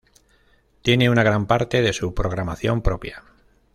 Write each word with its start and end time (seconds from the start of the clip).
Tiene 0.81 1.11
una 1.11 1.21
gran 1.21 1.45
parte 1.45 1.83
de 1.83 1.93
su 1.93 2.15
programación 2.15 2.81
propia. 2.81 3.21